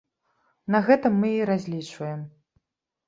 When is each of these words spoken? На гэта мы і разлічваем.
На 0.75 0.79
гэта 0.87 1.11
мы 1.19 1.29
і 1.35 1.45
разлічваем. 1.53 2.21